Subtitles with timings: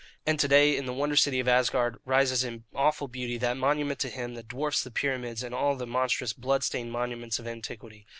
[0.25, 3.99] And to day, in the wonder city of Asgard, rises in awful beauty that monument
[3.99, 8.07] to him that dwarfs the pyramids and all the monstrous blood stained monuments of antiquity.